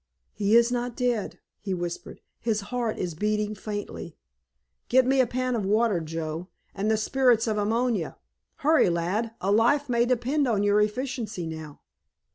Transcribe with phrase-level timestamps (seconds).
[0.33, 4.17] "He is not dead," he whispered, "his heart is beating faintly.
[4.89, 8.17] Get me a pan of water, Joe, and the spirits of ammonia.
[8.65, 11.81] Hurry, lad, a life may depend on our efficiency now!"